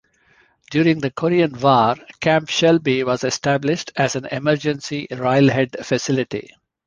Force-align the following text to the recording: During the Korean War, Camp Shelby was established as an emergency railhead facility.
During 0.71 0.97
the 0.99 1.11
Korean 1.11 1.59
War, 1.59 1.95
Camp 2.21 2.49
Shelby 2.49 3.03
was 3.03 3.23
established 3.23 3.91
as 3.95 4.15
an 4.15 4.25
emergency 4.31 5.05
railhead 5.11 5.75
facility. 5.85 6.55